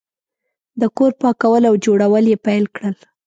د 0.81 0.83
کور 0.97 1.11
پاکول 1.21 1.63
او 1.69 1.75
جوړول 1.85 2.25
یې 2.31 2.37
پیل 2.45 2.63
کړل. 2.75 2.95